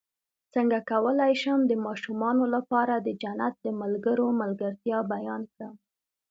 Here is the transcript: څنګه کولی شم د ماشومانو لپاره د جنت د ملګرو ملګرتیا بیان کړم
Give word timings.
څنګه 0.53 0.77
کولی 0.91 1.33
شم 1.41 1.59
د 1.67 1.73
ماشومانو 1.85 2.45
لپاره 2.55 2.93
د 2.97 3.07
جنت 3.21 3.53
د 3.61 3.67
ملګرو 3.81 4.27
ملګرتیا 4.41 4.97
بیان 5.13 5.41
کړم 5.53 5.73